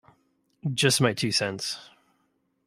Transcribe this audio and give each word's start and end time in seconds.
Just 0.73 0.99
my 0.99 1.13
two 1.13 1.31
cents. 1.31 1.77